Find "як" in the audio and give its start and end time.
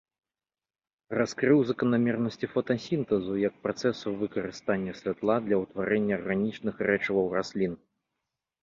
3.47-3.53